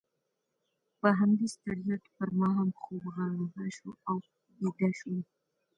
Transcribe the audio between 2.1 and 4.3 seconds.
پر ما هم خوب غالبه شو او